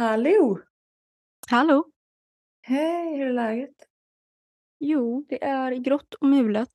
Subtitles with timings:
[0.00, 0.58] Hallå!
[1.50, 1.84] Hallå!
[2.62, 3.74] Hej, hur är läget?
[4.78, 6.70] Jo, det är grått och mulet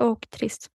[0.00, 0.66] och trist.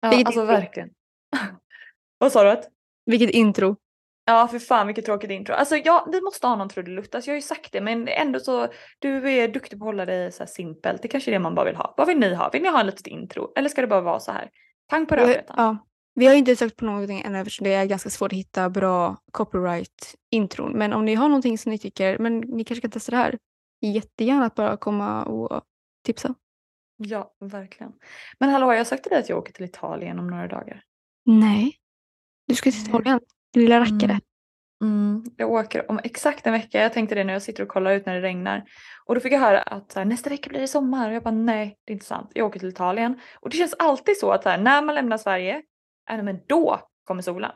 [0.00, 0.54] Ja, Vilket alltså intro.
[0.54, 0.90] verkligen.
[2.18, 2.50] Vad sa du?
[2.50, 2.68] Att?
[3.06, 3.76] Vilket intro.
[4.24, 5.54] Ja, för fan vilket tråkigt intro.
[5.54, 7.14] Alltså ja, vi måste ha någon trudelutt.
[7.14, 8.68] Alltså jag har ju sagt det, men ändå så,
[8.98, 11.02] du är duktig på att hålla dig så här simpelt.
[11.02, 11.94] Det kanske är det man bara vill ha.
[11.96, 12.50] Vad vill ni ha?
[12.50, 13.52] Vill ni ha ett litet intro?
[13.56, 14.50] Eller ska det bara vara så här?
[14.88, 15.54] Pang på rödbetan.
[15.58, 18.70] ja, vi har inte sökt på någonting ännu eftersom det är ganska svårt att hitta
[18.70, 20.72] bra copyright-intron.
[20.72, 23.38] Men om ni har någonting som ni tycker, men ni kanske kan testa det här.
[23.80, 25.62] Jättegärna att bara komma och
[26.04, 26.34] tipsa.
[26.96, 27.92] Ja, verkligen.
[28.38, 30.82] Men hallå, jag till dig att jag åker till Italien om några dagar?
[31.26, 31.76] Nej.
[32.46, 32.80] Du ska till.
[32.88, 33.20] Italien.
[33.52, 34.10] Din lilla rackare.
[34.10, 34.20] Mm.
[34.82, 36.82] Mm, jag åker om exakt en vecka.
[36.82, 38.64] Jag tänkte det när jag sitter och kollar ut när det regnar.
[39.04, 41.08] Och då fick jag höra att här, nästa vecka blir det sommar.
[41.08, 42.30] Och jag bara nej, det är inte sant.
[42.34, 43.20] Jag åker till Italien.
[43.40, 45.62] Och det känns alltid så att här, när man lämnar Sverige,
[46.10, 47.52] äh, men då kommer solen.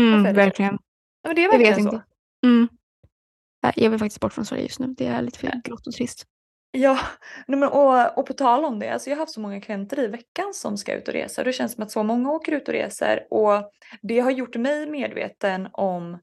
[0.00, 0.78] Mm, verkligen.
[1.22, 1.96] Ja, men det är Jag verkligen vet så.
[1.96, 2.06] inte.
[2.44, 2.68] Mm.
[3.76, 4.86] Jag vill faktiskt bort från Sverige just nu.
[4.86, 6.26] Det är lite för grått och trist.
[6.70, 6.98] Ja,
[7.46, 10.06] men, och, och på tal om det, alltså jag har haft så många klienter i
[10.06, 11.44] veckan som ska ut och resa.
[11.44, 13.70] Det känns som att så många åker ut och reser och
[14.02, 16.18] det har gjort mig medveten om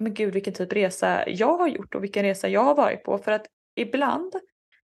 [0.00, 3.18] men gud vilken typ resa jag har gjort och vilken resa jag har varit på.
[3.18, 4.32] För att ibland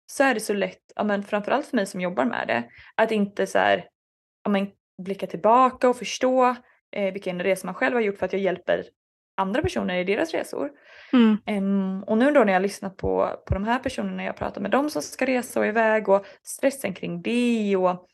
[0.07, 3.13] så är det så lätt, ja, men framförallt för mig som jobbar med det, att
[3.13, 3.89] inte så här,
[4.45, 4.71] ja, men,
[5.03, 6.57] blicka tillbaka och förstå
[6.93, 8.85] eh, vilken resa man själv har gjort för att jag hjälper
[9.37, 10.71] andra personer i deras resor.
[11.13, 11.37] Mm.
[11.47, 14.61] Em, och nu då när jag har lyssnat på, på de här personerna, jag pratar
[14.61, 18.07] med dem som ska resa och iväg och stressen kring det och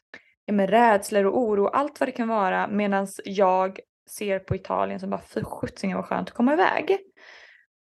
[0.45, 3.79] ja, med rädslor och oro och allt vad det kan vara medan jag
[4.11, 6.99] ser på Italien som bara för sjuttsingen vad skönt att komma iväg.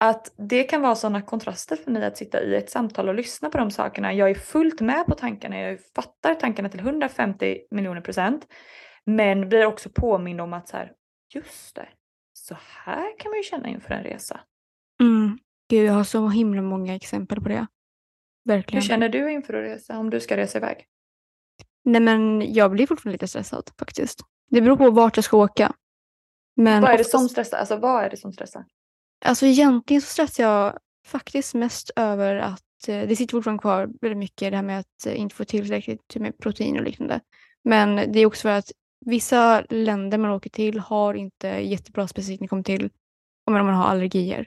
[0.04, 3.50] Att det kan vara sådana kontraster för mig att sitta i ett samtal och lyssna
[3.50, 4.12] på de sakerna.
[4.14, 8.46] Jag är fullt med på tankarna, jag fattar tankarna till 150 miljoner procent.
[9.04, 10.92] Men blir också påmind om att så här,
[11.34, 11.88] just det,
[12.32, 14.40] så här kan man ju känna inför en resa.
[15.00, 15.38] Mm.
[15.70, 17.66] Gud, jag har så himla många exempel på det.
[18.44, 18.82] Hur Verkligen.
[18.82, 20.86] känner du inför att resa om du ska resa iväg?
[21.84, 24.20] Nej men jag blir fortfarande lite stressad faktiskt.
[24.50, 25.72] Det beror på vart jag ska åka.
[26.56, 27.58] Men vad är det oftast- som stressar?
[27.58, 28.64] Alltså vad är det som stressar?
[29.24, 34.18] Alltså egentligen så stressar jag faktiskt mest över att eh, det sitter fortfarande kvar väldigt
[34.18, 37.20] mycket det här med att eh, inte få tillräckligt med protein och liknande.
[37.64, 38.72] Men det är också för att
[39.06, 42.90] vissa länder man åker till har inte jättebra specifikt när det kommer till
[43.46, 44.40] om man har allergier.
[44.40, 44.46] Eh,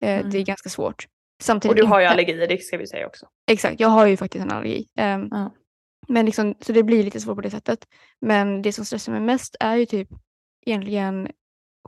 [0.00, 0.44] Det är Mm.
[0.44, 1.04] ganska svårt.
[1.38, 3.26] Och Samtidigt du har ju inte- allergier, det ska vi säga också.
[3.50, 4.86] Exakt, jag har ju faktiskt en allergi.
[4.94, 5.52] Ja.
[6.08, 7.84] Men liksom, så det blir lite svårt på det sättet.
[8.20, 10.08] Men det som stressar mig mest är ju typ
[10.66, 11.28] egentligen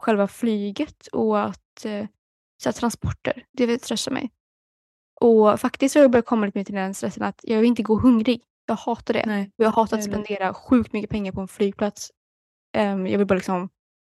[0.00, 1.86] själva flyget och att
[2.62, 3.44] så här, transporter.
[3.52, 4.30] Det stressar mig.
[5.20, 7.82] Och faktiskt har jag börjat komma lite mer till den stressen att jag vill inte
[7.82, 8.42] gå hungrig.
[8.66, 9.26] Jag hatar det.
[9.26, 9.50] Nej.
[9.58, 12.10] Och jag hatar att spendera sjukt mycket pengar på en flygplats.
[12.76, 13.68] Ehm, jag vill bara liksom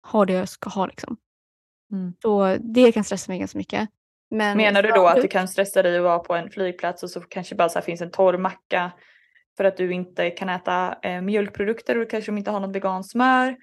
[0.06, 1.16] ha det jag ska ha liksom.
[1.92, 2.12] Mm.
[2.22, 3.88] Så det kan stressa mig ganska mycket.
[4.30, 7.10] Men Menar du då att förut- kan stressa dig att vara på en flygplats och
[7.10, 8.92] så kanske bara så finns en torr macka
[9.56, 13.56] för att du inte kan äta eh, mjölkprodukter och kanske inte har något veganskt smör.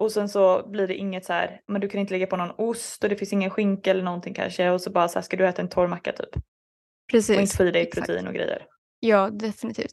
[0.00, 2.50] Och sen så blir det inget så här, men du kan inte lägga på någon
[2.58, 5.36] ost och det finns ingen skinka eller någonting kanske och så bara så här ska
[5.36, 6.28] du äta en torr macka typ.
[7.12, 7.36] Precis.
[7.36, 8.06] Och inte få i dig exakt.
[8.06, 8.66] protein och grejer.
[9.00, 9.92] Ja, definitivt.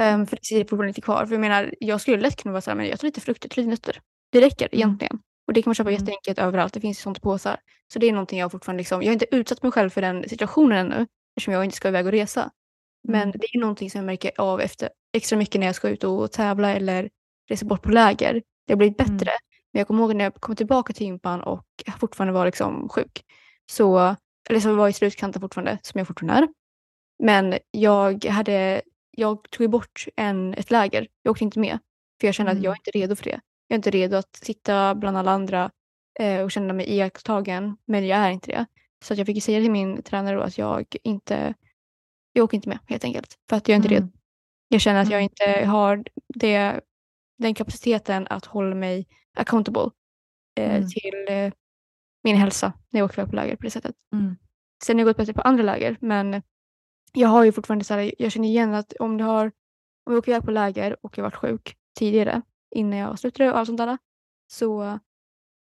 [0.00, 1.26] Um, för det sitter fortfarande lite kvar.
[1.26, 3.48] För jag menar, jag skulle lätt kunna vara så här, men jag tar lite frukter,
[3.56, 4.00] lite nötter.
[4.32, 4.78] Det räcker Mm.
[4.78, 5.18] egentligen.
[5.46, 6.00] Och det kan man köpa Mm.
[6.00, 6.74] jätteenkelt överallt.
[6.74, 7.56] Det finns ju sånt påsar.
[7.92, 10.28] Så det är någonting jag fortfarande liksom, jag har inte utsatt mig själv för den
[10.28, 11.06] situationen ännu.
[11.36, 12.50] Eftersom jag inte ska iväg och resa.
[13.08, 13.34] Men Mm.
[13.40, 16.32] det är någonting som jag märker av efter, extra mycket när jag ska ut och
[16.32, 17.08] tävla eller
[17.50, 18.42] resa bort på läger.
[18.68, 19.30] Det har blivit bättre.
[19.30, 19.40] Mm.
[19.72, 21.64] Men jag kommer ihåg när jag kom tillbaka till gympan och
[22.00, 23.24] fortfarande var liksom sjuk.
[23.70, 24.16] Så,
[24.50, 26.48] eller så var i slutkanten fortfarande, som jag fortfarande är.
[27.22, 31.08] Men jag hade, jag tog bort en, ett läger.
[31.22, 31.78] Jag åkte inte med.
[32.20, 32.72] För jag kände att jag Mm.
[32.72, 33.40] är inte redo för det.
[33.68, 35.70] Jag är inte redo att sitta bland alla andra
[36.20, 37.76] eh, och känna mig iakttagen.
[37.86, 38.66] Men jag är inte det.
[39.04, 41.54] Så jag fick säga till min tränare att jag inte,
[42.32, 43.34] jag åker inte med helt enkelt.
[43.48, 44.02] För att jag är inte redo.
[44.02, 44.12] Mm.
[44.68, 45.30] Jag känner att jag Mm.
[45.32, 46.80] inte har det,
[47.38, 49.06] den kapaciteten att hålla mig
[49.36, 49.90] accountable
[50.58, 50.88] eh, Mm.
[50.88, 51.52] till eh,
[52.24, 53.94] min hälsa när jag åker iväg på läger på det sättet.
[54.12, 54.36] Mm.
[54.84, 56.42] Sen har jag gått bättre på andra läger men
[57.12, 59.46] jag har ju fortfarande så här, jag känner igen att om du har,
[60.04, 62.42] om jag åker iväg på läger och jag varit sjuk tidigare
[62.74, 63.98] innan jag slutade och allt sånt där
[64.46, 64.98] så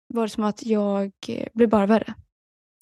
[0.07, 2.13] var det som att jag eh, blev bara värre.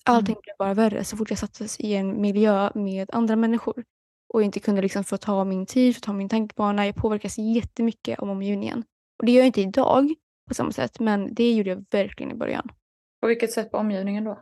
[0.06, 3.84] Allting blev bara värre så fort jag sattes i en miljö med andra människor
[4.34, 6.86] och inte kunde liksom få ta min tid, få ta min tankebana.
[6.86, 8.84] Jag påverkas jättemycket av omgivningen.
[9.20, 10.14] Och det gör jag inte idag
[10.48, 12.70] på samma sätt men det gjorde jag verkligen i början.
[13.22, 14.42] På vilket sätt på omgivningen då?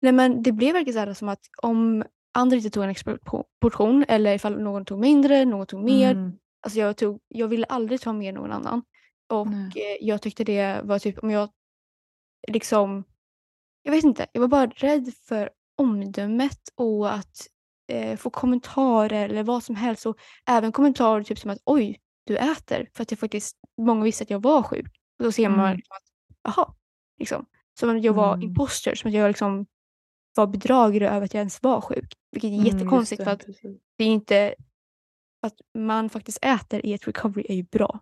[0.00, 3.16] Nej men det blev verkligen så här som att om andra inte tog en extra
[3.16, 6.10] po- portion eller ifall någon tog mindre, någon tog mer.
[6.10, 6.32] Mm.
[6.60, 8.82] Alltså jag, tog, jag ville aldrig ta mer någon annan.
[9.28, 9.98] Och Nej.
[10.00, 11.48] jag tyckte det var typ om jag
[12.48, 13.04] liksom,
[13.82, 17.46] jag vet inte, jag var bara rädd för omdömet och att
[17.88, 20.06] eh, få kommentarer eller vad som helst.
[20.06, 22.90] Och även kommentarer typ som att oj, du äter.
[22.94, 24.86] För att jag faktiskt, många visste att jag var sjuk.
[25.18, 25.76] Och då ser man Mm.
[25.76, 26.02] liksom att,
[26.56, 26.74] jaha,
[27.18, 27.46] liksom.
[27.80, 28.48] Som att jag var Mm.
[28.48, 29.66] imposter, som att jag liksom
[30.34, 32.14] var bedragare över att jag ens var sjuk.
[32.30, 33.80] Vilket är Mm, jättekonstigt det, för att precis.
[33.96, 34.54] det är inte
[35.42, 38.00] att man faktiskt äter i ett recovery är ju bra.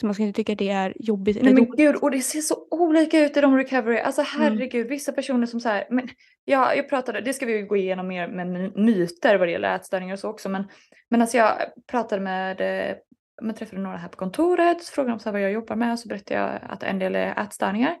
[0.00, 2.40] Så man ska inte tycka att det är jobbigt Nej men gud, och det ser
[2.40, 3.98] så olika ut i de recovery.
[3.98, 4.42] Alltså Mm.
[4.58, 6.08] herregud, vissa personer som så här, men
[6.44, 9.52] ja, jag pratade, det ska vi ju gå igenom mer med my- myter vad det
[9.52, 10.64] gäller ätstörningar och så också, men,
[11.10, 11.52] men alltså jag
[11.90, 12.96] pratade med, eh,
[13.42, 15.92] jag träffade några här på kontoret, så frågade de så här vad jag jobbar med
[15.92, 17.96] och så berättade jag att en del är ätstörningar.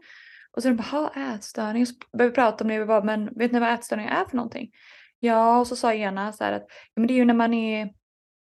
[0.56, 3.52] Och så de bara, ätstörning, så började vi prata om det vi bara, men vet
[3.52, 4.70] ni vad ätstörningar är för någonting?
[5.20, 7.54] Ja, och så sa ena så här att, ja, men det är ju när man
[7.54, 7.88] är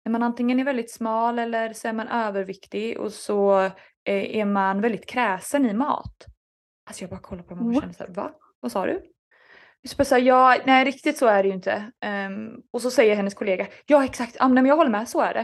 [0.04, 3.60] när man antingen är väldigt smal eller så är man överviktig och så
[4.04, 6.26] eh, är man väldigt kräsen i mat.
[6.86, 8.32] Alltså jag bara kollar på dem och känner så här, va?
[8.60, 9.02] Vad sa du?
[10.04, 11.92] Så här, ja, nej riktigt så är det ju inte.
[12.00, 15.34] Ehm, och så säger hennes kollega, ja exakt, nej, men jag håller med, så är
[15.34, 15.40] det.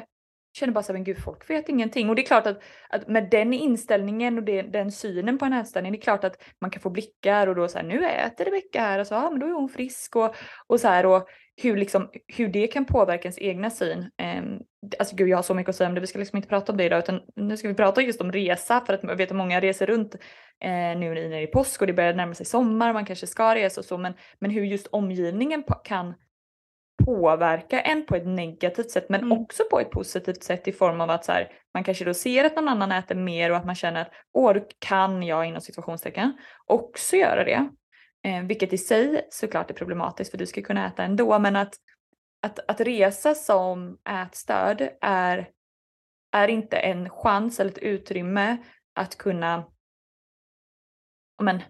[0.52, 2.08] Jag känner bara så här, men gud folk vet ingenting.
[2.08, 5.52] Och det är klart att, att med den inställningen och det, den synen på en
[5.52, 8.44] ätstörning, det är klart att man kan få blickar och då så här, nu äter
[8.44, 10.34] Rebecka här och så, ja men då är hon frisk och,
[10.66, 11.28] och så här och
[11.62, 13.98] hur, liksom, hur det kan påverka ens egna syn.
[14.38, 14.60] Um,
[14.98, 16.72] alltså gud jag har så mycket att säga om det, vi ska liksom inte prata
[16.72, 19.30] om det idag utan nu ska vi prata just om resa för att jag vet
[19.30, 20.14] att många reser runt
[20.60, 23.54] eh, nu när det är påsk och det börjar närma sig sommar, man kanske ska
[23.54, 26.14] resa och så men, men hur just omgivningen kan
[27.04, 29.32] påverka en på ett negativt sätt men Mm.
[29.32, 32.44] också på ett positivt sätt i form av att så här, man kanske då ser
[32.44, 36.32] att någon annan äter mer och att man känner att åh, kan jag inom situationstecken
[36.66, 37.68] också göra det.
[38.22, 41.74] Eh, vilket i sig såklart är problematiskt för du ska kunna äta ändå men att,
[42.42, 45.48] att, att resa som ätstörd är,
[46.32, 48.56] är inte en chans eller ett utrymme
[48.94, 49.64] att kunna
[51.42, 51.62] men,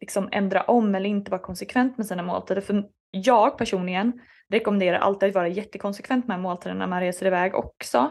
[0.00, 2.60] liksom ändra om eller inte vara konsekvent med sina måltider.
[2.60, 8.10] För jag personligen rekommenderar alltid att vara jättekonsekvent med måltiderna när man reser iväg också.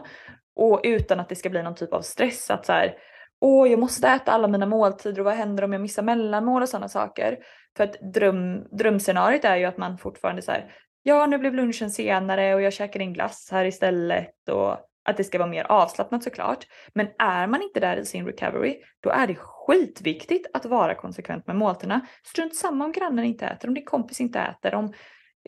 [0.56, 2.98] Och utan att det ska bli någon typ av stress att så här,
[3.40, 6.68] åh jag måste äta alla mina måltider och vad händer om jag missar mellanmål och
[6.68, 7.38] sådana saker.
[7.76, 10.72] För att dröm, drömscenariot är ju att man fortfarande så här,
[11.02, 14.78] ja nu blev lunchen senare och jag käkade en glass här istället och
[15.08, 16.66] att det ska vara mer avslappnat såklart.
[16.94, 21.46] Men är man inte där i sin recovery, då är det skitviktigt att vara konsekvent
[21.46, 22.06] med måltiderna.
[22.24, 24.84] Strunt samma om grannen inte äter, om din kompis inte äter, om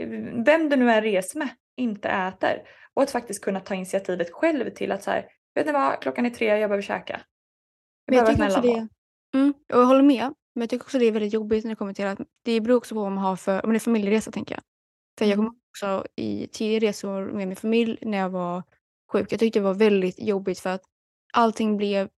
[0.00, 0.08] eh,
[0.44, 2.62] vem du nu är reser med inte äter.
[2.94, 6.26] Och att faktiskt kunna ta initiativet själv till att så här, vet ni vad, klockan
[6.26, 7.20] är tre, jag behöver käka.
[8.08, 8.88] Men jag tycker också det,
[9.38, 10.34] mm, och jag håller med.
[10.54, 12.76] Men jag tycker också det är väldigt jobbigt när det kommer till att det beror
[12.76, 14.62] också på vad man har för, om det är familjeresa tänker jag.
[15.18, 15.60] För jag kommer Mm.
[15.70, 18.62] också i tidigare resor med min familj när jag var
[19.12, 19.32] sjuk.
[19.32, 20.82] Jag tyckte det var väldigt jobbigt för att
[21.32, 22.08] allting blev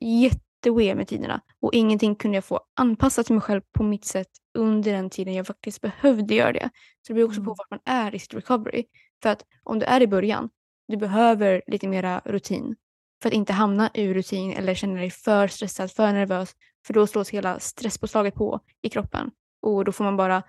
[0.00, 4.28] jätteweird med tiderna och ingenting kunde jag få anpassat till mig själv på mitt sätt
[4.58, 6.70] under den tiden jag faktiskt behövde göra det.
[7.06, 7.54] Så det beror också på Mm.
[7.58, 8.84] vart man är i sitt recovery.
[9.22, 10.50] För att om du är i början,
[10.88, 12.76] du behöver lite mera rutin
[13.22, 16.52] för att inte hamna ur rutin eller känna dig för stressad, för nervös.
[16.86, 19.30] För då slås hela stresspåslaget på i kroppen
[19.62, 20.42] och då får man bara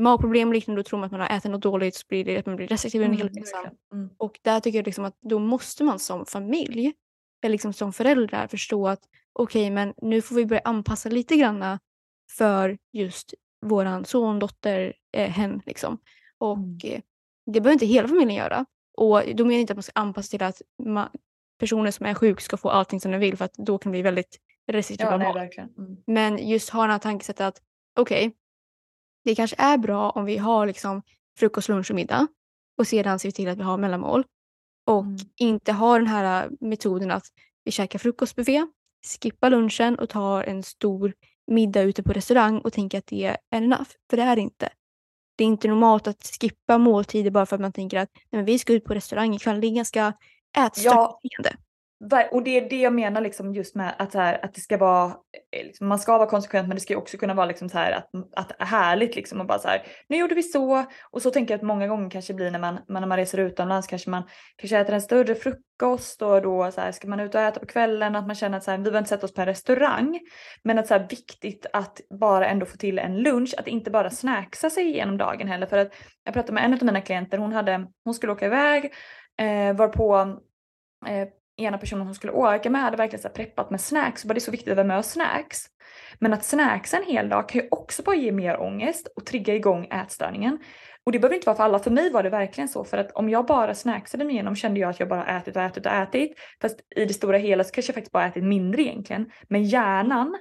[0.00, 0.78] magproblem och liknande.
[0.82, 2.66] Då tror man att man har ätit något dåligt så blir det att man blir
[2.66, 3.62] restriktiv under hela Mm, resan.
[3.62, 3.78] verkligen.
[4.04, 4.10] Mm.
[4.18, 6.92] Och där tycker jag liksom att då måste man som familj,
[7.44, 9.00] eller liksom som föräldrar förstå att
[9.32, 11.78] okej, men nu får vi börja anpassa lite granna
[12.36, 13.34] för just
[13.66, 15.98] våran son, dotter, eh, hem liksom.
[16.38, 16.78] Och Mm.
[16.84, 17.00] eh,
[17.46, 18.66] det behöver inte hela familjen göra.
[18.96, 21.08] Och då menar jag inte att man ska anpassa till att ma-
[21.62, 23.94] personer som är sjuk ska få allting som de vill för att då kan det
[23.94, 24.38] bli väldigt
[24.72, 25.36] restriktiva Ja, val.
[25.78, 25.96] Mm.
[26.06, 27.62] Men just ha den här tankesättet att
[28.00, 28.32] okej,
[29.24, 31.02] det kanske är bra om vi har liksom
[31.38, 32.26] frukost, lunch och middag
[32.78, 34.24] och sedan ser vi till att vi har mellanmål.
[34.86, 35.16] Och Mm.
[35.36, 37.26] inte ha den här äh, metoden att
[37.64, 38.66] vi käkar frukostbuffé,
[39.22, 41.12] skippar lunchen och tar en stor
[41.50, 43.90] middag ute på restaurang och tänker att det är enough.
[44.10, 44.68] För det är det inte.
[45.36, 48.44] Det är inte normalt att skippa måltider bara för att man tänker att Nej, men
[48.44, 49.60] vi ska ut på restaurang ikväll.
[49.60, 50.12] Det är ganska
[50.58, 51.18] ätstört Ja.
[52.32, 55.06] Och det är det jag menar liksom just med att, här, att det ska vara,
[55.56, 57.92] eh, liksom, man ska vara konsekvent men det ska också kunna vara liksom så här
[57.92, 60.84] att, att härligt liksom och bara så här, nu gjorde vi så.
[61.10, 63.38] Och så tänker jag att många gånger kanske blir när man, man- när man reser
[63.38, 64.22] utomlands kanske man
[64.56, 67.66] kanske äter en större frukost och då så här, ska man ut och äta på
[67.66, 70.20] kvällen att man känner att så här, vi behöver inte sätta oss på en restaurang.
[70.64, 74.10] Men att så här, viktigt att bara ändå få till en lunch, att inte bara
[74.10, 75.66] snacksa sig igenom dagen heller.
[75.66, 75.92] För att
[76.24, 78.92] jag pratade med en av mina klienter, hon, hade, hon skulle åka iväg
[79.40, 80.38] eh, varpå
[81.06, 84.24] eh, ena personen hon skulle åka med hade verkligen så här preppat med snacks.
[84.24, 85.66] Och bara det är så viktigt att vara med och snacks.
[86.18, 89.54] Men att snacksa en hel dag kan ju också bara ge mer ångest och trigga
[89.54, 90.58] igång ätstörningen.
[91.04, 91.78] Och det behöver inte vara för alla.
[91.78, 92.84] För mig var det verkligen så.
[92.84, 95.62] För att om jag bara snacksade mig igenom kände jag att jag bara ätit och
[95.62, 96.32] ätit och ätit.
[96.60, 99.30] Fast i det stora hela så kanske jag faktiskt bara ätit mindre egentligen.
[99.48, 100.38] Men hjärnan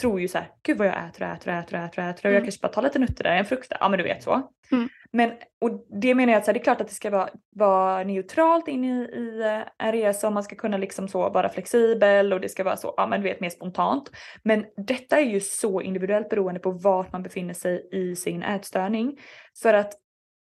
[0.00, 2.10] tror ju så här, gud vad jag äter och äter och äter och äter och
[2.10, 2.44] äter och jag Mm.
[2.44, 4.50] kanske bara tar lite nötter där, en frukt där, ja men du vet så.
[4.72, 4.88] Mm.
[5.12, 7.28] Men och det menar jag att så här, det är klart att det ska vara,
[7.56, 11.48] vara neutralt in i, i eh, en resa och man ska kunna liksom så vara
[11.48, 14.10] flexibel och det ska vara så, ja men du vet mer spontant.
[14.42, 19.18] Men detta är ju så individuellt beroende på vart man befinner sig i sin ätstörning.
[19.62, 19.92] För att,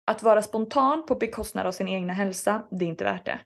[0.06, 3.38] att vara spontan på bekostnad av sin egna hälsa, det är inte värt det.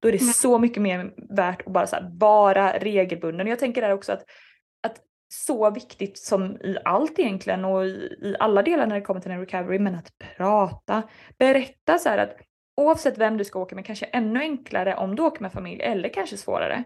[0.00, 0.34] Då är det Nej.
[0.34, 3.46] så mycket mer värt att bara så här, vara regelbunden.
[3.46, 4.24] Jag tänker där också att
[5.28, 9.30] så viktigt som i allt egentligen och i, i alla delar när det kommer till
[9.30, 11.02] en recovery, men att prata,
[11.38, 12.36] berätta så här att
[12.76, 16.08] oavsett vem du ska åka med, kanske ännu enklare om du åker med familj eller
[16.08, 16.84] kanske svårare.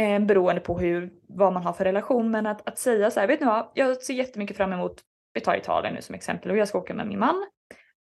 [0.00, 2.30] Eh, beroende på hur, vad man har för relation.
[2.30, 5.00] Men att, att säga så här, vet ni vad, jag ser jättemycket fram emot,
[5.34, 7.46] vi tar Italien nu som exempel och jag ska åka med min man.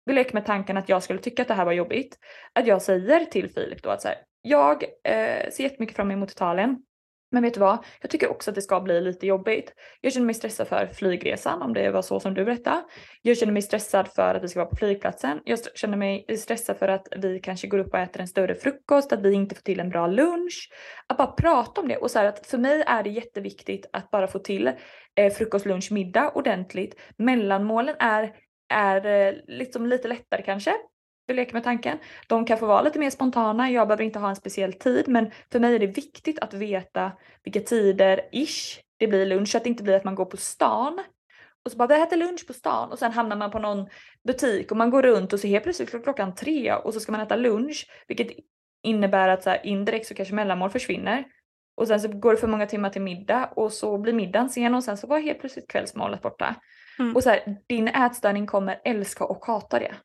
[0.06, 2.18] Vi leker med tanken att jag skulle tycka att det här var jobbigt.
[2.54, 6.32] Att jag säger till Filip då att så här, jag eh, ser jättemycket fram emot
[6.32, 6.84] Italien.
[7.32, 7.86] Men vet du vad?
[8.02, 9.74] Jag tycker också att det ska bli lite jobbigt.
[10.02, 12.84] Jag känner mig stressad för flygresan om det var så som du berättade.
[13.22, 15.40] Jag känner mig stressad för att vi ska vara på flygplatsen.
[15.44, 19.14] Jag känner mig stressad för att vi kanske går upp och äter en större frukost,
[19.14, 20.70] att vi inte får till en bra lunch.
[21.08, 24.12] Att bara prata om det och så här att för mig är det jätteviktigt att
[24.12, 24.72] bara få till
[25.16, 26.96] eh, frukost, lunch, middag ordentligt.
[27.18, 28.36] Mellanmålen är,
[28.74, 30.74] är eh, liksom lite lättare kanske.
[31.30, 31.98] Vi leker med tanken.
[32.28, 33.72] De kan få vara lite mer spontana.
[33.72, 37.12] Jag behöver inte ha en speciell tid, men för mig är det viktigt att veta
[37.44, 39.50] vilka tider ish det blir lunch.
[39.50, 41.00] Så att det inte blir att man går på stan
[41.66, 43.88] och så bara vi äter lunch på stan och sen hamnar man på någon
[44.28, 47.12] butik och man går runt och så helt plötsligt kl- klockan tre och så ska
[47.12, 48.28] man äta lunch, vilket
[48.84, 51.24] innebär att så här, indirekt så kanske mellanmål försvinner.
[51.78, 54.76] Och sen så går det för många timmar till middag och så blir middagen sen
[54.76, 56.56] och sen så var helt plötsligt kvällsmålet borta.
[57.00, 57.16] Mm.
[57.16, 59.96] Och så här, din ätstörning kommer älska och hata det.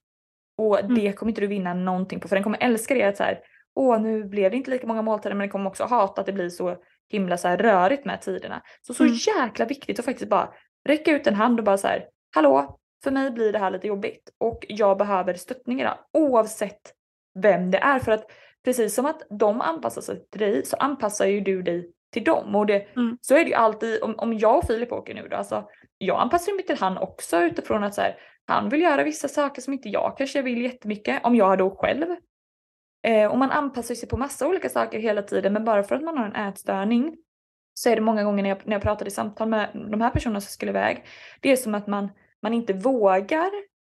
[0.58, 0.94] Och Mm.
[0.94, 3.40] det kommer inte du vinna någonting på för den kommer älska det att så här,
[3.76, 6.32] åh nu blev det inte lika många måltider men den kommer också hata att det
[6.32, 6.76] blir så
[7.11, 8.62] himla så här rörigt med tiderna.
[8.82, 9.14] Så så Mm.
[9.14, 10.49] jäkla viktigt att faktiskt bara
[10.88, 13.87] räcka ut en hand och bara så här, hallå, för mig blir det här lite
[13.87, 16.80] jobbigt och jag behöver stöttning idag oavsett
[17.40, 18.30] vem det är för att
[18.64, 22.54] precis som att de anpassar sig till dig så anpassar ju du dig till dem
[22.54, 23.18] och det, Mm.
[23.20, 25.68] så är det ju alltid om, om jag och Filip åker nu då, alltså
[25.99, 29.62] jag anpassar mig till han också utifrån att så här, han vill göra vissa saker
[29.62, 32.06] som inte jag kanske vill jättemycket om jag då själv.
[33.06, 36.02] Eh, och man anpassar sig på massa olika saker hela tiden men bara för att
[36.02, 37.16] man har en ätstörning
[37.74, 40.10] så är det många gånger när jag, när jag pratar i samtal med de här
[40.10, 41.04] personerna som skulle iväg.
[41.40, 42.08] Det är som att man,
[42.42, 43.50] man inte vågar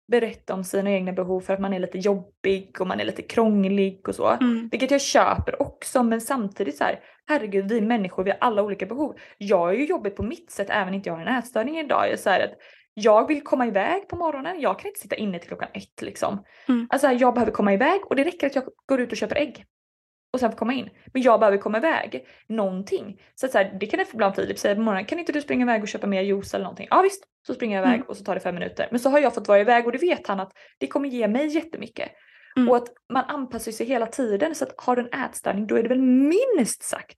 [0.08, 3.22] berätta om sina egna behov för att man är lite jobbig och man är lite
[3.22, 4.30] krånglig och så.
[4.30, 4.70] Mm.
[4.72, 8.86] Vilket jag köper också men samtidigt så här, herregud vi människor vi har alla olika
[8.86, 9.16] behov.
[9.38, 12.06] Jag är ju jobbig på mitt sätt även inte jag har en ätstörning idag.
[12.06, 12.58] Jag, är så att
[12.98, 16.44] jag vill komma iväg på morgonen, jag kan inte sitta inne till klockan ett liksom.
[16.68, 16.88] Mm.
[16.90, 19.66] Alltså jag behöver komma iväg och det räcker att jag går ut och köper ägg.
[20.34, 20.90] Och sen får komma in.
[21.14, 23.22] Men jag behöver komma iväg någonting.
[23.36, 25.64] Så, att så här, det kan ibland Filip säga på morgonen, kan inte du springa
[25.66, 26.88] iväg och köpa mer juice eller någonting?
[26.90, 28.08] Ja visst, så springer jag iväg Mm.
[28.08, 28.88] och så tar det fem minuter.
[28.92, 31.28] Men så har jag fått vara iväg och det vet han att det kommer ge
[31.28, 32.12] mig jättemycket.
[32.58, 32.70] Mm.
[32.70, 34.56] Och att man anpassar sig hela tiden.
[34.56, 37.18] Så att har du en ätstörning då är det väl minst sagt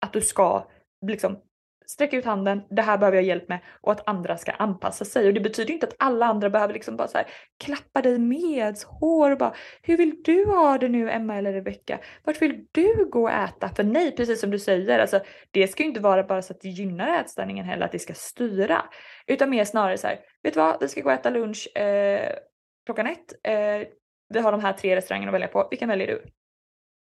[0.00, 0.70] att du ska
[1.06, 1.38] liksom
[1.90, 5.26] sträcka ut handen, det här behöver jag hjälp med och att andra ska anpassa sig.
[5.26, 7.26] Och det betyder inte att alla andra behöver liksom bara så här
[7.64, 11.98] klappa dig med hår och bara hur vill du ha det nu Emma eller Rebecka?
[12.24, 13.68] Vart vill du gå och äta?
[13.68, 16.60] För nej, precis som du säger, alltså, det ska ju inte vara bara så att
[16.60, 18.84] det gynnar ätstörningen heller, att det ska styra.
[19.26, 22.32] Utan mer snarare så här, vet du vad, vi ska gå och äta lunch eh,
[22.86, 23.32] klockan ett.
[23.42, 23.88] Eh,
[24.34, 26.24] vi har de här tre restaurangerna att välja på, vilken väljer du?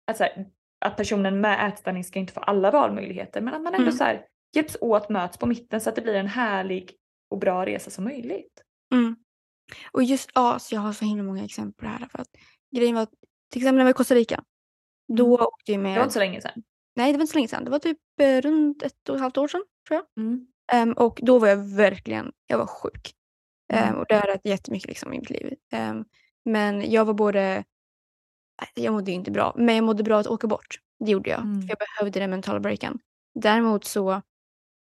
[0.07, 0.47] Att, så här,
[0.81, 3.93] att personen med ätstörning ska inte få alla valmöjligheter men att man ändå Mm.
[3.93, 6.93] så här, hjälps åt, möts på mitten så att det blir en härlig
[7.31, 8.63] och bra resa som möjligt.
[8.95, 9.17] Mm.
[9.93, 12.09] Och just ja, så jag har så himla många exempel på det här.
[12.09, 12.29] För att
[12.77, 13.07] grejen var
[13.53, 14.45] till exempel när vi var i Costa Rica.
[15.09, 15.47] Då Mm.
[15.47, 15.93] åkte vi med...
[15.95, 16.63] Det var inte så länge sedan.
[16.97, 17.65] Nej, det var inte så länge sedan.
[17.65, 20.25] Det var typ eh, runt ett och ett halvt år sedan, tror jag.
[20.25, 20.47] Mm.
[20.73, 23.13] Ehm, och då var jag verkligen, jag var sjuk.
[23.73, 23.95] Mm.
[23.97, 25.55] och det har rätt jättemycket liksom, i mitt liv.
[25.73, 26.05] Ehm,
[26.45, 27.65] men jag var både,
[28.61, 30.79] nej, jag mådde ju inte bra, men jag mådde bra att åka bort.
[31.05, 31.41] Det gjorde jag.
[31.41, 31.63] Mm.
[31.63, 32.99] För jag behövde den mentala breaken.
[33.35, 34.23] Däremot så,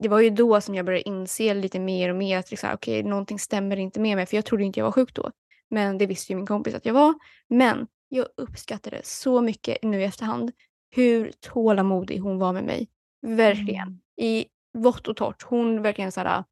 [0.02, 3.02] det var ju då som jag började inse lite mer och mer att liksom, okej,
[3.02, 4.26] någonting stämmer inte med mig.
[4.26, 5.30] För jag trodde inte jag var sjuk då.
[5.70, 7.14] Men det visste ju min kompis att jag var.
[7.48, 10.50] Men jag uppskattade så mycket nu i efterhand
[10.96, 12.88] hur tålamodig hon var med mig.
[13.26, 14.00] Verkligen Mm.
[14.16, 14.46] i
[14.78, 15.42] vått och torrt.
[15.42, 16.44] Hon verkligen såhär,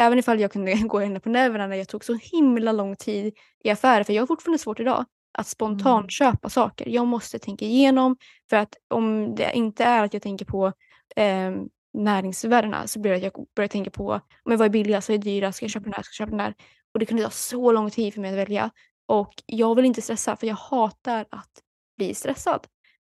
[0.00, 3.34] även ifall jag kunde gå henne på nerverna när jag tog så himla lång tid
[3.64, 5.04] i affärer, för jag har fortfarande svårt idag
[5.38, 6.08] att spontant Mm.
[6.08, 6.88] köpa saker.
[6.88, 8.16] Jag måste tänka igenom,
[8.50, 10.72] för att om det inte är att jag tänker på
[11.16, 11.52] eh,
[11.98, 15.18] näringsvärdena så blir det att jag börjar tänka på men vad är billigast, vad är
[15.22, 16.54] dyrast, ska jag köpa den här, ska jag köpa den där?
[16.92, 18.70] Och det kunde ta så lång tid för mig att välja.
[19.06, 21.50] Och jag vill inte stressa, för jag hatar att
[21.96, 22.66] bli stressad.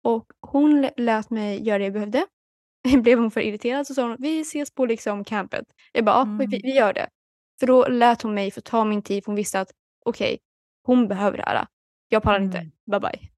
[0.03, 2.25] Och hon lä- lät mig göra det jag behövde.
[3.01, 5.65] blev hon för irriterad så sa hon vi ses på liksom campet.
[5.91, 6.37] Jag bara, ja, Mm.
[6.49, 7.07] vi, vi gör det.
[7.59, 9.71] För då lät hon mig få ta min tid för hon visste att
[10.05, 10.39] okej,
[10.83, 11.67] hon behöver det här.
[12.09, 12.71] Jag pallar inte, Mm.
[12.91, 13.29] bye bye.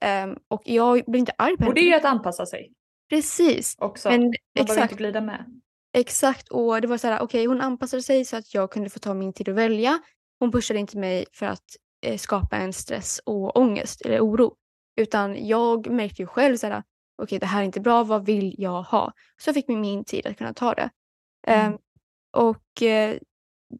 [0.00, 1.90] Ehm, och jag blev inte arg på Och det henne.
[1.90, 2.72] är ju att anpassa sig
[3.08, 3.74] Precis.
[3.78, 4.08] också.
[4.10, 5.60] Men Man exakt, inte glida med.
[5.96, 6.48] exakt.
[6.48, 9.14] Och det var så här, okej hon anpassade sig så att jag kunde få ta
[9.14, 9.98] min tid att välja.
[10.38, 11.64] Hon pushade inte mig för att
[12.06, 14.54] eh, skapa en stress och ångest eller oro.
[14.96, 16.82] Utan jag märkte ju själv så här,
[17.22, 19.12] okej det här är inte bra, vad vill jag ha?
[19.36, 20.90] Så jag fick min, min tid att kunna ta det.
[21.46, 21.72] Mm.
[21.72, 21.78] Ehm,
[22.32, 23.16] och eh,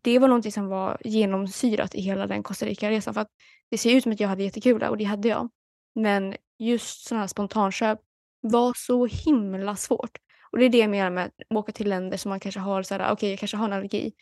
[0.02, 3.14] det var någonting som var genomsyrat i hela den Costa Rica-resan.
[3.14, 3.30] För att
[3.70, 5.48] det ser ut som att jag hade jättekul där och det hade jag.
[5.94, 7.98] Men just sådana här spontanköp
[8.48, 10.18] var så himla svårt.
[10.52, 12.82] Och det är det jag menar med att åka till länder som man kanske har
[12.82, 14.12] så här, okej jag kanske har en allergi.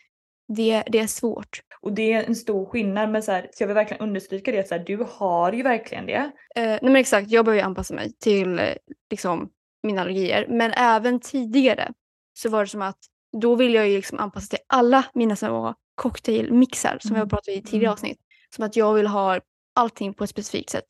[0.57, 1.61] Det, det är svårt.
[1.81, 4.69] Och det är en stor skillnad men så, här, så jag vill verkligen understryka det
[4.69, 6.31] så här, du har ju verkligen det.
[6.57, 8.65] Eh, nej men exakt, jag behöver ju anpassa mig till eh,
[9.11, 9.51] liksom,
[9.83, 10.47] mina allergier.
[10.49, 11.93] Men även tidigare
[12.39, 12.99] så var det som att
[13.41, 17.21] då vill jag ju liksom anpassa till alla mina små cocktailmixar som Mm.
[17.21, 17.93] jag pratade i i tidigare Mm.
[17.93, 18.19] avsnitt.
[18.55, 19.41] Som att jag vill ha
[19.75, 20.87] allting på ett specifikt sätt.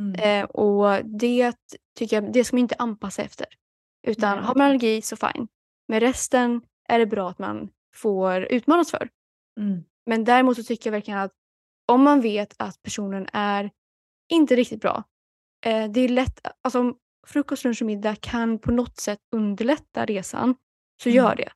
[0.00, 0.14] Mm.
[0.14, 1.52] Eh, och det
[1.98, 3.46] tycker jag, det ska man inte anpassa efter.
[4.06, 5.48] Utan Nej, har man allergi så fine.
[5.88, 9.08] Men resten är det bra att man får utmanas för.
[9.60, 9.84] Mm.
[10.06, 11.32] Men däremot så tycker jag verkligen att
[11.92, 13.70] om man vet att personen är
[14.32, 15.04] inte riktigt bra.
[15.66, 16.96] Eh, det är lätt, alltså om
[17.26, 20.54] frukost, lunch och middag kan på något sätt underlätta resan
[21.02, 21.16] så Mm.
[21.16, 21.52] gör det.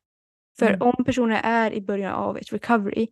[0.59, 0.81] För Mm.
[0.81, 3.07] om personer är i början av ett recovery,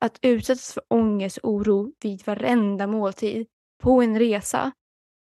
[0.00, 3.46] att utsättas för ångest och oro vid varenda måltid
[3.82, 4.72] på en resa,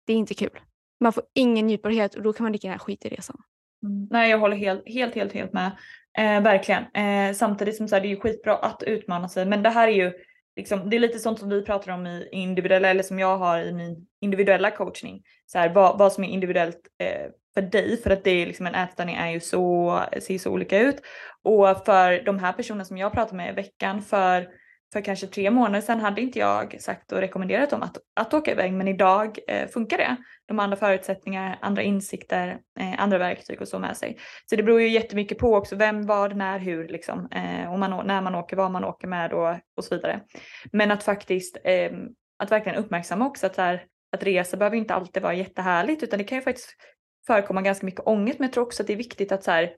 [0.06, 0.60] det är inte kul.
[1.00, 3.36] Man får ingen njutbarhet och då kan man lika gärna skita i resan.
[3.82, 4.08] Mm.
[4.10, 5.70] Nej jag håller helt, helt, helt, helt med.
[6.18, 6.84] Eh, verkligen.
[6.94, 9.88] Eh, samtidigt som så här, det är ju skitbra att utmana sig men det här
[9.88, 10.12] är ju
[10.56, 13.60] liksom, det är lite sånt som vi pratar om i individuella eller som jag har
[13.60, 15.22] i min individuella coachning.
[15.46, 18.66] Så här, vad, vad som är individuellt eh, för dig för att det är liksom
[18.66, 20.96] en ätstörning är ju så, ser så olika ut.
[21.42, 24.48] Och för de här personerna som jag pratar med i veckan för
[24.94, 28.50] för kanske tre månader sedan hade inte jag sagt och rekommenderat dem att, att åka
[28.52, 30.16] iväg men idag eh, funkar det.
[30.46, 34.18] De har andra förutsättningar, andra insikter, eh, andra verktyg och så med sig.
[34.50, 37.28] Så det beror ju jättemycket på också vem, vad, när, hur liksom.
[37.30, 40.20] Eh, och man, när man åker, vad man åker med och, och så vidare.
[40.72, 41.92] Men att faktiskt, eh,
[42.38, 46.18] att verkligen uppmärksamma också att, så här, att resa behöver inte alltid vara jättehärligt utan
[46.18, 46.74] det kan ju faktiskt
[47.26, 49.76] förekomma ganska mycket ångest men jag tror också att det är viktigt att så här,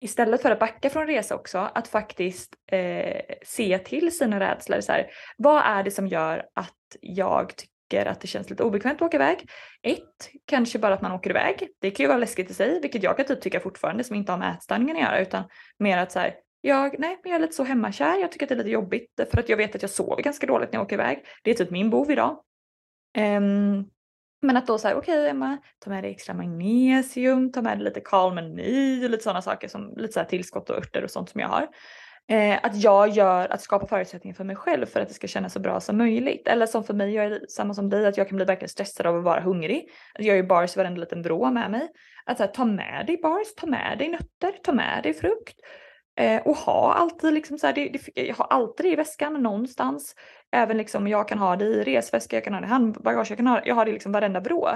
[0.00, 4.80] istället för att backa från resa också, att faktiskt eh, se till sina rädslor.
[4.80, 9.02] Så här, vad är det som gör att jag tycker att det känns lite obekvämt
[9.02, 9.50] att åka iväg?
[9.82, 11.68] Ett, kanske bara att man åker iväg.
[11.80, 14.32] Det kan ju vara läskigt i sig, vilket jag kan typ tycka fortfarande som inte
[14.32, 15.44] har med ätstörningen att göra, utan
[15.78, 18.48] mer att så här, jag, nej, men jag är lite så hemmakär, jag tycker att
[18.48, 20.84] det är lite jobbigt för att jag vet att jag sover ganska dåligt när jag
[20.84, 21.24] åker iväg.
[21.42, 22.42] Det är typ min bov idag.
[23.18, 23.90] Um,
[24.46, 28.00] men att då säga okej Emma, ta med dig extra magnesium, ta med dig lite
[28.00, 31.40] kalmeny och lite sådana saker som lite så här tillskott och örter och sånt som
[31.40, 31.68] jag har.
[32.28, 35.52] Eh, att jag gör, att skapa förutsättningar för mig själv för att det ska kännas
[35.52, 36.48] så bra som möjligt.
[36.48, 39.06] Eller som för mig, jag är samma som dig, att jag kan bli verkligen stressad
[39.06, 39.88] av att vara hungrig.
[40.14, 41.88] Att jag har ju bars i varenda liten vrå med mig.
[42.24, 45.56] Att så här, ta med dig bars, ta med dig nötter, ta med dig frukt.
[46.16, 49.42] Eh, och ha alltid liksom så här, det, det, jag har alltid det i väskan
[49.42, 50.14] någonstans.
[50.52, 53.38] Även liksom jag kan ha det i resväska, jag kan ha det i handbagage, jag
[53.38, 54.68] kan ha, jag har det liksom varenda vrå.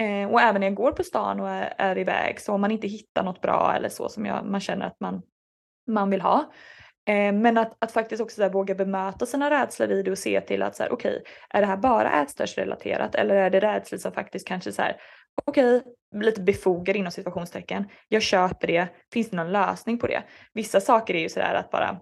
[0.00, 2.70] Eh, och även när jag går på stan och är, är iväg så om man
[2.70, 5.22] inte hittar något bra eller så som jag, man känner att man,
[5.86, 6.52] man vill ha.
[7.08, 10.18] Eh, men att, att faktiskt också så här, våga bemöta sina rädslor i det och
[10.18, 13.98] se till att så här, okej, är det här bara ätstördsrelaterat eller är det rädslor
[13.98, 14.96] som faktiskt kanske så här,
[15.44, 15.82] okej,
[16.14, 17.84] lite befogade inom situationstecken.
[18.08, 18.88] Jag köper det.
[19.12, 20.22] Finns det någon lösning på det?
[20.52, 22.00] Vissa saker är ju sådär att bara,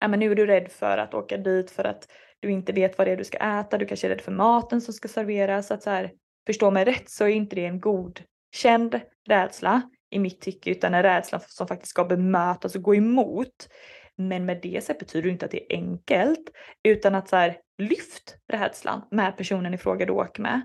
[0.00, 2.08] ja men nu är du rädd för att åka dit för att
[2.40, 3.78] du inte vet vad det är du ska äta.
[3.78, 5.70] Du kanske är rädd för maten som ska serveras.
[5.70, 6.12] Att så här,
[6.46, 11.02] förstå mig rätt så är inte det en godkänd rädsla i mitt tycke utan en
[11.02, 13.68] rädsla som faktiskt ska bemötas och gå emot.
[14.16, 16.50] Men med det så betyder det inte att det är enkelt
[16.82, 20.62] utan att så här, lyft rädslan med personen i fråga du åker med.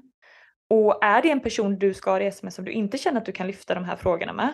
[0.70, 3.32] Och är det en person du ska resa med som du inte känner att du
[3.32, 4.54] kan lyfta de här frågorna med,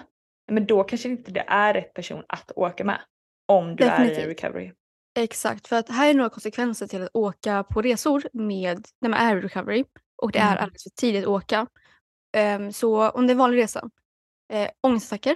[0.52, 3.02] men då kanske inte det är rätt person att åka med.
[3.48, 4.28] Om du är i Definitivt.
[4.44, 4.72] recovery.
[5.20, 9.20] Exakt, för att här är några konsekvenser till att åka på resor med, när man
[9.20, 9.84] är i recovery
[10.22, 10.64] och det är Mm.
[10.64, 11.68] alldeles för tidigt att åka.
[12.38, 13.90] Ehm, så om det är en vanlig resa,
[14.54, 15.36] eh, ångestattacker,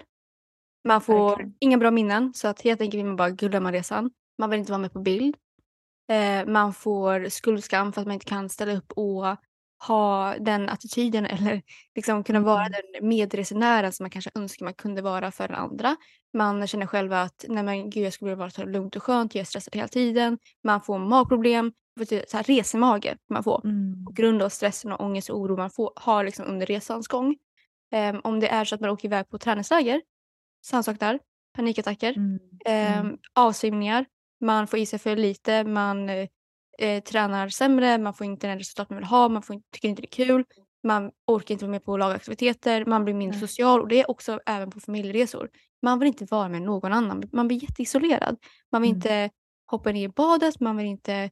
[0.88, 1.54] man får Verkligen.
[1.60, 4.12] inga bra minnen så att helt enkelt vill man bara glömma resan.
[4.40, 5.36] Man vill inte vara med på bild.
[6.12, 9.26] Eh, man får skuldskam för att man inte kan ställa upp och
[9.88, 11.62] ha den attityden eller
[11.96, 12.72] liksom kunna vara Mm.
[12.72, 15.96] den medresenären som man kanske önskar man kunde vara för den andra.
[16.34, 19.36] Man känner själv att nej men gud jag skulle vilja vara så lugnt och skönt,
[19.36, 20.38] jag är stressad hela tiden.
[20.64, 21.72] Man får magproblem,
[22.28, 24.06] så här resemage man få Mm.
[24.06, 27.36] på grund av stressen och ångest och oro man får, har liksom under resans gång.
[27.96, 30.02] Um, om det är så att man åker iväg på träningsläger,
[30.66, 31.20] samma sak där,
[31.56, 32.14] panikattacker,
[32.66, 33.06] Mm.
[33.10, 34.06] um, avsvimningar,
[34.42, 36.10] man får i sig för lite, man
[36.80, 39.90] eh, tränar sämre, man får inte den resultat man vill ha, man får inte, tycker
[39.90, 40.46] inte det är kul,
[40.84, 43.48] man orkar inte vara med på lagaktiviteter, man blir mindre Nej.
[43.48, 45.50] social och det är också även på familjeresor.
[45.82, 48.38] Man vill inte vara med någon annan, man blir jätteisolerad.
[48.72, 48.98] Man vill Mm.
[48.98, 49.30] inte
[49.66, 51.30] hoppa ner i badet, man vill inte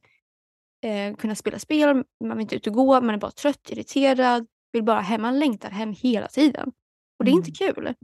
[0.82, 4.46] eh, kunna spela spel, man vill inte ut och gå, man är bara trött, irriterad,
[4.72, 6.72] vill bara hem, man längtar hem hela tiden.
[7.18, 7.94] Och det är inte kul.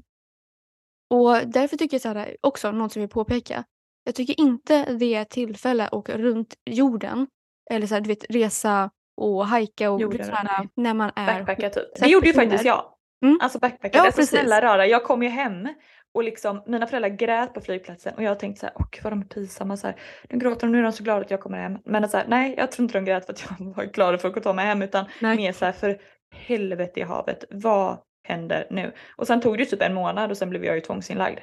[1.11, 3.65] Och därför tycker jag så här, också, något som vill påpeka,
[4.05, 7.27] jag tycker inte det är ett tillfälle att åka runt jorden
[7.71, 11.71] eller så här, du vet, resa och hajka och Jorden, träna när man är Backpacka
[11.71, 11.85] typ.
[12.01, 12.85] Det gjorde ju faktiskt jag.
[13.25, 13.39] Mm.
[13.43, 13.99] Alltså backpacka.
[13.99, 15.69] Ja, alltså snälla rara, jag kom ju hem
[16.15, 19.21] och liksom mina föräldrar grät på flygplatsen och jag tänkte så här, åh vad de
[19.21, 19.97] är pinsamma så här.
[20.31, 21.79] Nu gråter de, nu är de så glada att jag kommer hem.
[21.85, 24.29] Men så här, nej jag tror inte de grät för att jag var glad för
[24.29, 25.37] att ta mig hem utan Nej.
[25.37, 25.99] mer så här för
[26.35, 28.93] helvete i havet, vad händer nu?
[29.17, 31.39] Och sen tog det ju typ en månad och sen blev jag ju tvångsinlagd.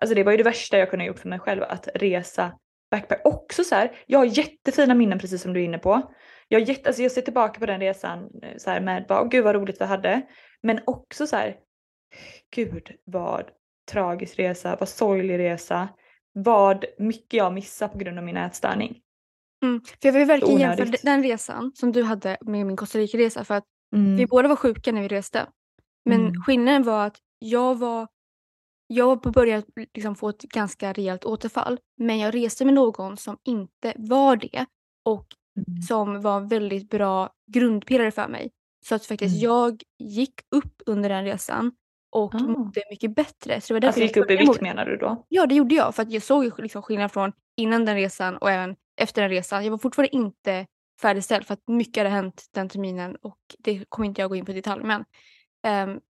[0.00, 2.52] Alltså det var ju det värsta jag kunde ha gjort för mig själv att resa
[2.90, 3.20] backpack.
[3.24, 6.12] Också så här, jag har jättefina minnen precis som du är inne på.
[6.48, 9.24] Jag, har jätte, alltså jag ser tillbaka på den resan eh, så här med bara,
[9.24, 10.22] gud vad roligt vi hade.
[10.62, 11.56] Men också så här,
[12.54, 13.44] gud vad
[13.92, 15.88] tragisk resa, vad sorglig resa.
[16.32, 19.00] Vad mycket jag missar på grund av min ätstörning.
[19.62, 19.80] Mm.
[19.80, 23.54] För jag vill verkligen jämföra den resan som du hade med min Costa Rica-resa för
[23.54, 24.16] att Mm.
[24.16, 25.46] vi båda var sjuka när vi reste.
[26.04, 26.42] Men Mm.
[26.42, 28.08] skillnaden var att jag var
[28.86, 31.78] jag att liksom få ett ganska rejält återfall.
[31.96, 34.66] Men jag reste med någon som inte var det
[35.04, 35.26] och
[35.68, 35.82] Mm.
[35.82, 38.50] som var en väldigt bra grundpelare för mig.
[38.86, 39.42] Så att faktiskt Mm.
[39.44, 41.72] jag gick upp under den resan
[42.12, 42.38] och Ah.
[42.38, 43.60] mådde mycket bättre.
[43.60, 45.24] Så det var därför Alltså gick upp i började vikt menar du då?
[45.28, 45.94] Ja, det gjorde jag.
[45.94, 49.64] För att jag såg liksom skillnad från innan den resan och även efter den resan.
[49.64, 50.66] Jag var fortfarande inte
[51.02, 54.44] färdigställd för att mycket hade hänt den terminen och det kommer inte jag gå in
[54.44, 54.84] på i detalj.
[54.84, 55.04] Men
[55.66, 56.00] ehm,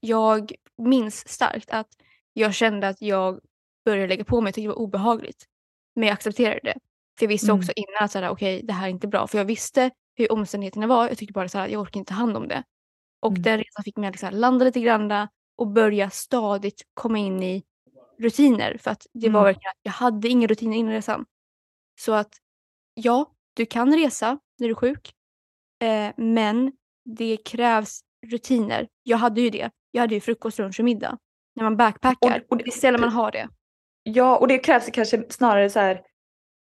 [0.00, 1.88] jag minns starkt att
[2.32, 3.40] jag kände att jag
[3.84, 4.48] började lägga på mig.
[4.48, 5.44] Jag tyckte det var obehagligt.
[5.96, 6.74] Men jag accepterade det.
[7.18, 7.58] För jag visste Mm.
[7.58, 9.26] också innan att okej, det här är inte bra.
[9.26, 11.08] För jag visste hur omständigheterna var.
[11.08, 12.62] Jag tyckte bara så här, jag orkar inte ta hand om det.
[13.20, 13.42] Och Mm.
[13.42, 17.62] den resan fick mig att liksom landa lite grann och börja stadigt komma in i
[18.18, 18.76] rutiner.
[18.80, 19.44] För att det var Mm.
[19.44, 21.26] verkligen att jag hade inga rutiner innan resan.
[22.00, 22.30] Så att
[22.94, 25.12] ja, du kan resa när du är sjuk.
[25.82, 26.72] Eh, men
[27.04, 28.88] det krävs rutiner.
[29.02, 29.70] Jag hade ju det.
[29.90, 31.18] Jag hade ju frukost, lunch och middag.
[31.58, 32.40] När man backpackar.
[32.46, 33.48] Och- och det- det är sällan man har det.
[34.02, 36.00] Ja, och det krävs kanske snarare så här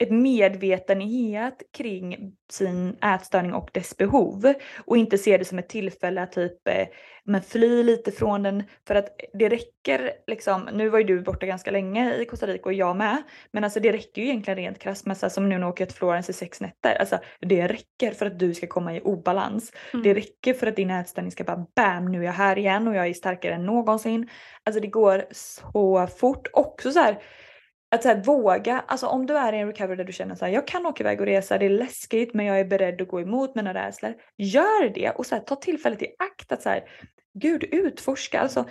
[0.04, 6.22] ett medvetenhet kring sin ätstörning och dess behov och inte se det som ett tillfälle
[6.22, 6.86] att typ eh,
[7.24, 11.46] men fly lite från den för att det räcker liksom, nu var ju du borta
[11.46, 14.78] ganska länge i Costa Rica och jag med, men alltså det räcker ju egentligen rent
[14.78, 17.18] krasst med så här, som nu när jag åker till Florens i sex nätter, alltså
[17.40, 19.72] det räcker för att du ska komma i obalans.
[19.92, 20.02] Mm.
[20.02, 22.94] Det räcker för att din ätstörning ska bara bam nu är jag här igen och
[22.94, 24.28] jag är starkare än någonsin.
[24.64, 26.48] Alltså det går så fort.
[26.52, 27.18] Också så här
[27.94, 30.44] att så här, våga, alltså om du är i en recovery där du känner så
[30.44, 33.08] här, jag kan åka iväg och resa, det är läskigt men jag är beredd att
[33.08, 34.14] gå emot mina rädslor.
[34.36, 36.84] Gör det och så här, ta tillfället i akt att så här,
[37.38, 38.40] gud utforska.
[38.40, 38.64] Alltså,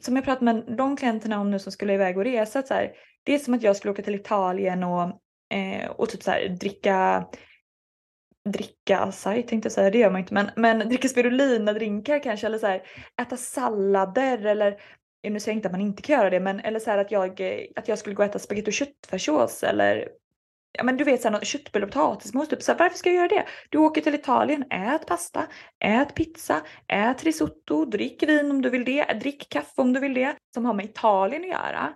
[0.00, 2.92] som jag pratade med de klienterna om nu som skulle iväg och resa, så här,
[3.22, 5.02] det är som att jag skulle åka till Italien och,
[5.54, 7.26] eh, och typ så här, dricka
[8.48, 12.46] dricka acai tänkte jag säga, det gör man inte men, men dricka spirulina drinkar kanske
[12.46, 12.82] eller så här,
[13.22, 14.80] äta sallader eller
[15.22, 17.10] nu säger jag inte att man inte kan göra det men eller så här att
[17.10, 20.08] jag, eh, att jag skulle gå och äta spagetti och köttfärssås eller
[20.72, 23.28] ja men du vet såhär köttbullar och potatismos typ så här, varför ska jag göra
[23.28, 23.44] det?
[23.70, 25.46] Du åker till Italien, ät pasta,
[25.84, 30.14] ät pizza, ät risotto, drick vin om du vill det, drick kaffe om du vill
[30.14, 31.92] det som har med Italien att göra.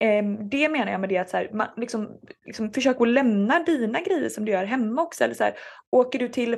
[0.00, 0.48] Mm.
[0.48, 2.08] Det menar jag med det att så här, man liksom,
[2.44, 5.24] liksom försök att lämna dina grejer som du gör hemma också.
[5.24, 5.54] Eller så här,
[5.90, 6.56] åker du till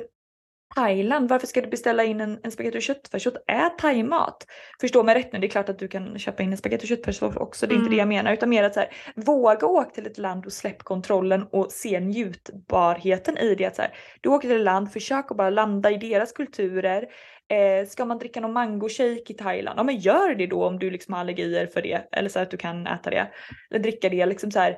[0.75, 3.33] Thailand, varför ska du beställa in en, en spagetti och köttfärssås?
[3.47, 4.47] Ät thaimat.
[4.81, 6.89] Förstå mig rätt nu, det är klart att du kan köpa in en spagetti och
[6.89, 8.33] köttfärssås också, det är inte det jag menar.
[8.33, 11.99] Utan mer att så här, våga åka till ett land och släpp kontrollen och se
[11.99, 13.65] njutbarheten i det.
[13.65, 17.07] Att så här, du åker till ett land, försök att bara landa i deras kulturer.
[17.47, 19.79] Eh, ska man dricka någon mango shake i Thailand?
[19.79, 22.07] Ja men gör det då om du liksom har allergier för det.
[22.11, 23.31] Eller så att du kan äta det.
[23.71, 24.25] Eller dricka det.
[24.25, 24.77] Liksom så här,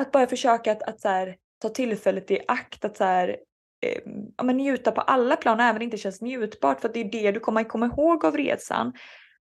[0.00, 3.36] att bara försöka att, att så här, ta tillfället i akt att så här,
[4.36, 6.80] ja, men njuta på alla plan även om det inte känns njutbart.
[6.80, 8.92] För att det är det du kommer komma ihåg av resan.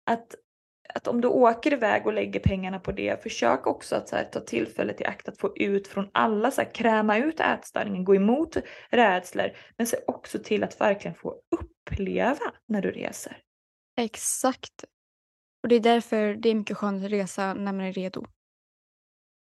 [0.05, 0.35] Att,
[0.93, 4.39] att om du åker iväg och lägger pengarna på det, försök också att här, ta
[4.39, 8.57] tillfället i akt att få ut från alla, så här, kräma ut ätstörningen, gå emot
[8.89, 9.51] rädslor.
[9.77, 13.37] Men se också till att verkligen få uppleva när du reser.
[13.97, 14.85] Exakt.
[15.63, 18.25] Och det är därför det är mycket skönt att resa när man är redo.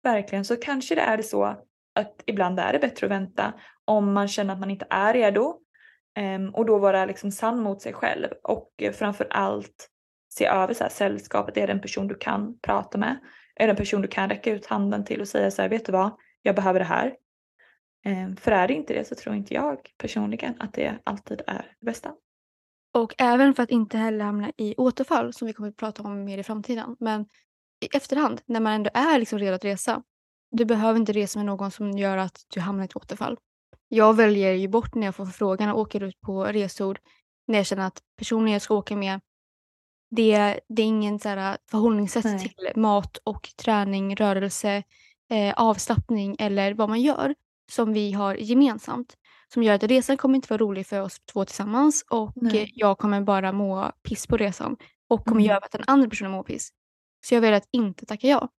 [0.03, 1.43] Verkligen, så kanske det är så
[1.95, 3.53] att ibland är det bättre att vänta
[3.85, 5.59] om man känner att man inte är redo.
[6.15, 9.89] Ehm, och då vara liksom sann mot sig själv och eh, framför allt
[10.29, 11.57] se över så här, sällskapet.
[11.57, 13.19] Är det en person du kan prata med?
[13.55, 15.85] Är det en person du kan räcka ut handen till och säga så här, vet
[15.85, 17.15] du vad, jag behöver det här.
[18.05, 21.75] Ehm, för är det inte det så tror inte jag personligen att det alltid är
[21.79, 22.13] det bästa.
[22.93, 26.23] Och även för att inte heller hamna i återfall som vi kommer att prata om
[26.23, 26.95] mer i framtiden.
[26.99, 27.25] Men
[27.79, 30.03] i efterhand när man ändå är liksom redo att resa.
[30.51, 33.37] Du behöver inte resa med någon som gör att du hamnar i ett återfall.
[33.87, 36.97] Jag väljer ju bort när jag får förfrågan och åker ut på resor
[37.47, 39.19] när jag känner att personen jag ska åka med
[40.11, 42.39] det, det är ingen så här, förhållningssätt Nej.
[42.39, 44.83] till mat och träning, rörelse,
[45.29, 47.35] eh, avslappning eller vad man gör
[47.71, 49.17] som vi har gemensamt.
[49.53, 52.71] Som gör att resan kommer inte vara rolig för oss två tillsammans och Nej.
[52.75, 54.77] jag kommer bara må piss på resan
[55.09, 55.49] och kommer mm.
[55.49, 56.69] göra att den andra personen mår piss.
[57.25, 58.49] Så jag väljer att inte tacka ja.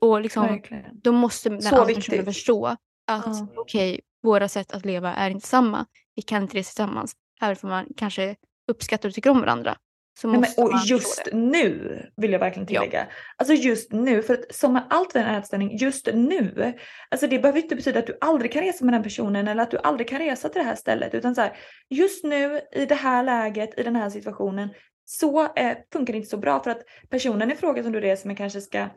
[0.00, 3.46] Och liksom, då måste den Så andra personen förstå att ja.
[3.56, 5.86] okej, okay, våra sätt att leva är inte samma.
[6.14, 7.16] Vi kan inte resa tillsammans.
[7.40, 8.36] Även om man kanske
[8.68, 9.76] uppskattar och tycker om varandra.
[10.20, 12.98] Så Nej, men, och just nu vill jag verkligen tillägga.
[12.98, 13.06] Ja.
[13.36, 16.74] Alltså just nu, för att som med allt vid en ätstörning, just nu.
[17.08, 19.70] Alltså det behöver inte betyda att du aldrig kan resa med den personen eller att
[19.70, 21.14] du aldrig kan resa till det här stället.
[21.14, 21.56] Utan så här,
[21.90, 24.68] just nu i det här läget, i den här situationen,
[25.04, 28.28] så eh, funkar det inte så bra för att personen i fråga som du reser
[28.28, 28.88] med kanske ska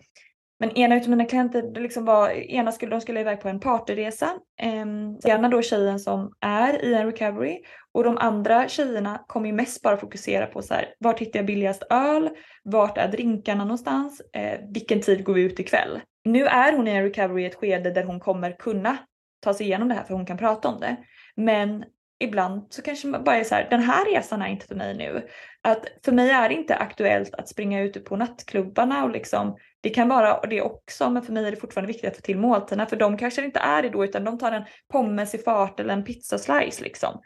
[0.60, 3.60] men ena av mina klienter, det liksom var, ena skulle, de skulle iväg på en
[3.60, 4.30] partyresa.
[4.62, 9.54] Eh, ena då tjejen som är i en recovery och de andra tjejerna kommer ju
[9.54, 12.30] mest bara fokusera på så här, vart hittar jag billigast öl?
[12.64, 14.22] Vart är drinkarna någonstans?
[14.34, 16.02] Eh, vilken tid går vi ut ikväll?
[16.26, 18.98] Nu är hon i en recovery i ett skede där hon kommer kunna
[19.40, 20.98] ta sig igenom det här för hon kan prata om det.
[21.36, 21.84] Men
[22.20, 24.98] ibland så kanske man bara är så här, den här resan är inte för mig
[24.98, 25.28] nu.
[25.62, 29.94] Att för mig är det inte aktuellt att springa ute på nattklubbarna och liksom, det
[29.94, 32.86] kan vara det också men för mig är det fortfarande viktigt att få till måltiderna
[32.86, 35.94] för de kanske inte är det då utan de tar en pommes i fart eller
[35.94, 37.22] en pizzaslice liksom.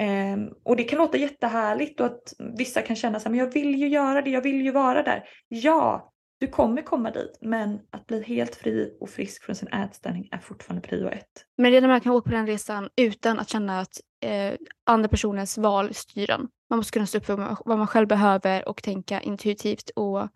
[0.00, 0.40] Mm.
[0.40, 3.52] Um, och det kan låta jättehärligt och att vissa kan känna så här, men jag
[3.52, 5.24] vill ju göra det, jag vill ju vara där.
[5.48, 10.28] Ja, du kommer komma dit, men att bli helt fri och frisk från sin ätstörning
[10.30, 11.46] är fortfarande prio ett.
[11.56, 14.54] Men det är när man kan åka på den resan utan att känna att eh,
[14.86, 16.48] andra personens val styr en.
[16.70, 20.28] Man måste kunna stå upp för vad man själv behöver och tänka intuitivt och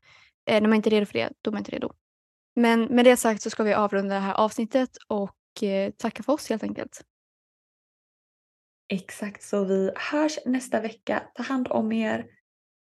[0.47, 1.93] Eh, när man inte är redo för det, då är man inte redo.
[2.57, 6.33] Men med det sagt så ska vi avrunda det här avsnittet och eh, tacka för
[6.33, 7.03] oss helt enkelt.
[8.89, 11.23] Exakt så vi hörs nästa vecka.
[11.35, 12.27] Ta hand om er.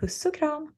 [0.00, 0.74] Puss och kram!